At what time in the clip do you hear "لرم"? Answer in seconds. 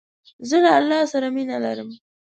1.63-1.89